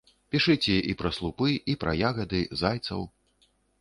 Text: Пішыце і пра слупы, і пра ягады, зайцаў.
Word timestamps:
Пішыце 0.35 0.77
і 0.93 0.95
пра 1.01 1.11
слупы, 1.17 1.49
і 1.73 1.75
пра 1.83 1.93
ягады, 2.09 2.41
зайцаў. 2.63 3.05